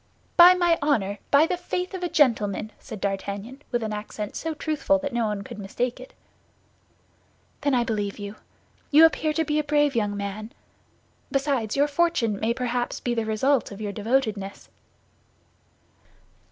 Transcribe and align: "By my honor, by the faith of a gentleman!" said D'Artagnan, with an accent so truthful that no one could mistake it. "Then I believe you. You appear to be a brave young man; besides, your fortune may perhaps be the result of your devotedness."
"By 0.35 0.55
my 0.55 0.79
honor, 0.81 1.19
by 1.29 1.45
the 1.45 1.57
faith 1.57 1.93
of 1.93 2.01
a 2.01 2.09
gentleman!" 2.09 2.71
said 2.79 2.99
D'Artagnan, 2.99 3.61
with 3.71 3.83
an 3.83 3.93
accent 3.93 4.35
so 4.35 4.55
truthful 4.55 4.97
that 4.97 5.13
no 5.13 5.27
one 5.27 5.43
could 5.43 5.59
mistake 5.59 5.99
it. 5.99 6.15
"Then 7.61 7.75
I 7.75 7.83
believe 7.83 8.17
you. 8.17 8.37
You 8.89 9.05
appear 9.05 9.31
to 9.33 9.45
be 9.45 9.59
a 9.59 9.63
brave 9.63 9.95
young 9.95 10.17
man; 10.17 10.53
besides, 11.31 11.75
your 11.77 11.87
fortune 11.87 12.39
may 12.39 12.51
perhaps 12.51 12.99
be 12.99 13.13
the 13.13 13.25
result 13.25 13.71
of 13.71 13.79
your 13.79 13.91
devotedness." 13.91 14.69